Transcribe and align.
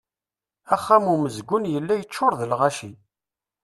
Axxam 0.75 1.03
umezgun 1.13 1.69
yella 1.73 1.93
yeččur 1.99 2.33
d 2.39 2.41
lɣaci. 2.51 2.91